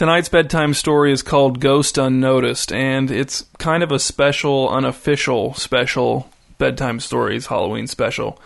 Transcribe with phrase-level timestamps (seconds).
[0.00, 6.30] Tonight's bedtime story is called Ghost Unnoticed, and it's kind of a special, unofficial special
[6.56, 8.40] bedtime stories Halloween special.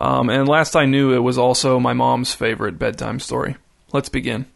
[0.00, 3.54] Um, and last I knew, it was also my mom's favorite bedtime story.
[3.92, 4.46] Let's begin.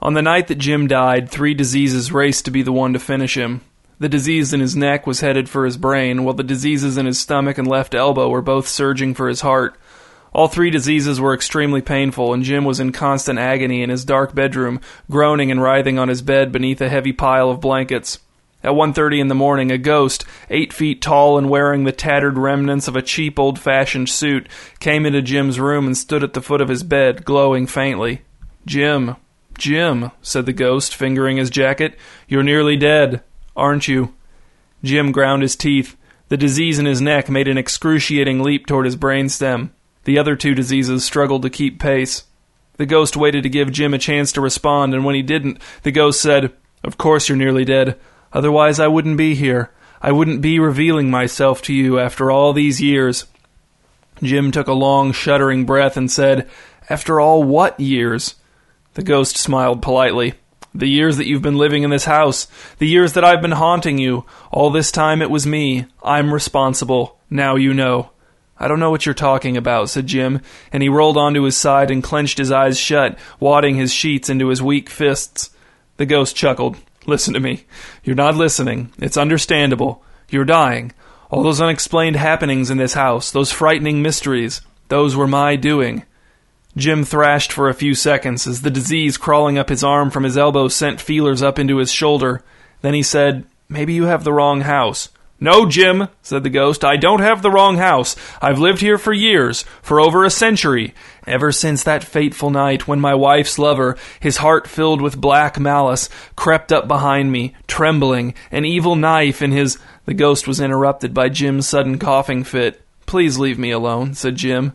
[0.00, 3.34] On the night that Jim died, three diseases raced to be the one to finish
[3.34, 3.62] him.
[4.00, 7.18] The disease in his neck was headed for his brain, while the diseases in his
[7.18, 9.78] stomach and left elbow were both surging for his heart.
[10.32, 14.34] All three diseases were extremely painful, and Jim was in constant agony in his dark
[14.34, 18.18] bedroom, groaning and writhing on his bed beneath a heavy pile of blankets.
[18.64, 22.88] At 1:30 in the morning, a ghost, 8 feet tall and wearing the tattered remnants
[22.88, 26.68] of a cheap old-fashioned suit, came into Jim's room and stood at the foot of
[26.68, 28.22] his bed, glowing faintly.
[28.64, 29.16] "Jim,
[29.58, 33.20] Jim," said the ghost, fingering his jacket, "you're nearly dead,
[33.56, 34.12] aren't you?"
[34.82, 35.96] Jim ground his teeth.
[36.28, 39.70] The disease in his neck made an excruciating leap toward his brainstem.
[40.04, 42.24] The other two diseases struggled to keep pace.
[42.76, 45.92] The ghost waited to give Jim a chance to respond, and when he didn't, the
[45.92, 46.52] ghost said,
[46.82, 47.98] Of course you're nearly dead.
[48.32, 49.70] Otherwise, I wouldn't be here.
[50.00, 53.26] I wouldn't be revealing myself to you after all these years.
[54.22, 56.48] Jim took a long, shuddering breath and said,
[56.88, 58.36] After all what years?
[58.94, 60.34] The ghost smiled politely.
[60.74, 62.46] The years that you've been living in this house.
[62.78, 64.24] The years that I've been haunting you.
[64.50, 65.86] All this time it was me.
[66.02, 67.18] I'm responsible.
[67.28, 68.11] Now you know.
[68.62, 70.40] I don't know what you're talking about, said Jim,
[70.72, 74.50] and he rolled onto his side and clenched his eyes shut, wadding his sheets into
[74.50, 75.50] his weak fists.
[75.96, 76.76] The ghost chuckled.
[77.04, 77.64] Listen to me.
[78.04, 78.92] You're not listening.
[78.98, 80.04] It's understandable.
[80.28, 80.92] You're dying.
[81.28, 86.04] All those unexplained happenings in this house, those frightening mysteries, those were my doing.
[86.76, 90.38] Jim thrashed for a few seconds as the disease crawling up his arm from his
[90.38, 92.44] elbow sent feelers up into his shoulder.
[92.80, 95.08] Then he said, Maybe you have the wrong house.
[95.42, 98.14] No, Jim, said the ghost, I don't have the wrong house.
[98.40, 100.94] I've lived here for years, for over a century,
[101.26, 106.08] ever since that fateful night when my wife's lover, his heart filled with black malice,
[106.36, 109.80] crept up behind me, trembling, an evil knife in his.
[110.04, 112.80] The ghost was interrupted by Jim's sudden coughing fit.
[113.06, 114.74] Please leave me alone, said Jim.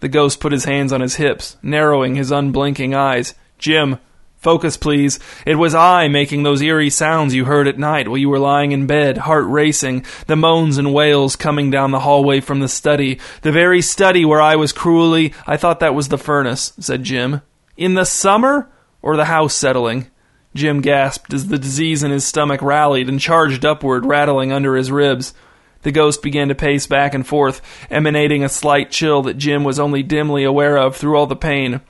[0.00, 3.34] The ghost put his hands on his hips, narrowing his unblinking eyes.
[3.58, 3.98] Jim,
[4.46, 5.18] Focus, please.
[5.44, 8.70] It was I making those eerie sounds you heard at night while you were lying
[8.70, 13.18] in bed, heart racing, the moans and wails coming down the hallway from the study,
[13.42, 15.34] the very study where I was cruelly.
[15.48, 17.42] I thought that was the furnace, said Jim.
[17.76, 18.70] In the summer?
[19.02, 20.12] Or the house settling?
[20.54, 24.92] Jim gasped as the disease in his stomach rallied and charged upward, rattling under his
[24.92, 25.34] ribs.
[25.82, 29.80] The ghost began to pace back and forth, emanating a slight chill that Jim was
[29.80, 31.80] only dimly aware of through all the pain.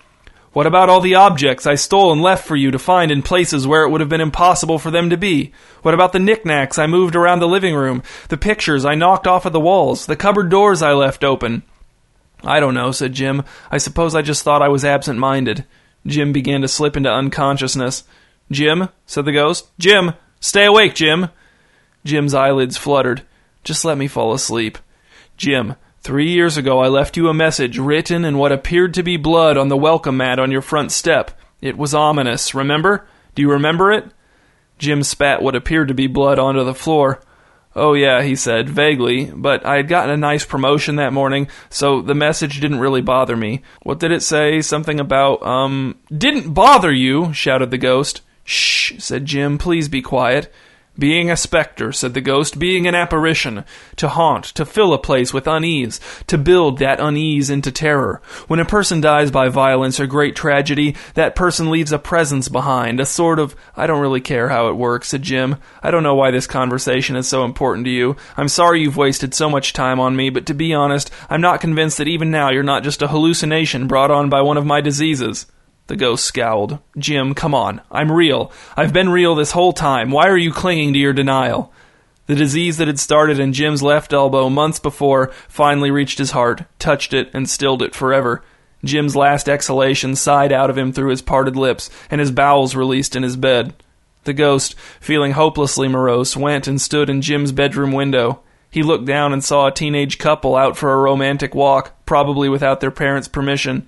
[0.57, 3.67] What about all the objects I stole and left for you to find in places
[3.67, 5.53] where it would have been impossible for them to be?
[5.83, 9.45] What about the knickknacks I moved around the living room, the pictures I knocked off
[9.45, 11.63] of the walls, the cupboard doors I left open?
[12.43, 13.45] I don't know, said Jim.
[13.71, 15.67] I suppose I just thought I was absent minded.
[16.07, 18.05] Jim began to slip into unconsciousness.
[18.51, 19.69] Jim, said the ghost.
[19.79, 21.29] Jim, stay awake, Jim.
[22.03, 23.21] Jim's eyelids fluttered.
[23.63, 24.79] Just let me fall asleep.
[25.37, 25.75] Jim,
[26.07, 29.57] Three years ago, I left you a message written in what appeared to be blood
[29.57, 31.33] on the welcome mat on your front step.
[31.61, 33.09] It was ominous, remember?
[33.35, 34.05] Do you remember it?
[34.79, 37.21] Jim spat what appeared to be blood onto the floor.
[37.75, 42.01] Oh, yeah, he said, vaguely, but I had gotten a nice promotion that morning, so
[42.03, 43.63] the message didn't really bother me.
[43.83, 44.61] What did it say?
[44.61, 45.99] Something about, um.
[46.17, 48.21] Didn't bother you, shouted the ghost.
[48.45, 50.53] Shh, said Jim, please be quiet.
[50.99, 53.65] Being a spectre, said the ghost, being an apparition,
[53.97, 58.23] to haunt, to fill a place with unease, to build that unease into terror.
[58.49, 62.99] When a person dies by violence or great tragedy, that person leaves a presence behind,
[62.99, 63.55] a sort of.
[63.77, 65.57] I don't really care how it works, said Jim.
[65.83, 68.17] I don't know why this conversation is so important to you.
[68.39, 71.61] I'm sorry you've wasted so much time on me, but to be honest, I'm not
[71.61, 74.81] convinced that even now you're not just a hallucination brought on by one of my
[74.81, 75.47] diseases.
[75.87, 76.79] The ghost scowled.
[76.99, 77.81] Jim, come on.
[77.91, 78.53] I'm real.
[78.77, 80.11] I've been real this whole time.
[80.11, 81.73] Why are you clinging to your denial?
[82.27, 86.65] The disease that had started in Jim's left elbow months before finally reached his heart,
[86.81, 88.43] touched it, and stilled it forever.
[88.85, 93.15] Jim's last exhalation sighed out of him through his parted lips, and his bowels released
[93.15, 93.75] in his bed.
[94.25, 98.41] The ghost, feeling hopelessly morose, went and stood in Jim's bedroom window.
[98.71, 102.81] He looked down and saw a teenage couple out for a romantic walk, probably without
[102.81, 103.87] their parents' permission.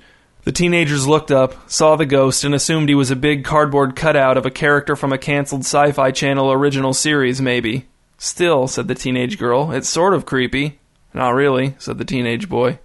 [0.49, 4.39] The teenagers looked up, saw the ghost, and assumed he was a big cardboard cutout
[4.39, 7.87] of a character from a cancelled Sci Fi Channel original series, maybe.
[8.17, 10.79] Still, said the teenage girl, it's sort of creepy.
[11.12, 12.79] Not really, said the teenage boy.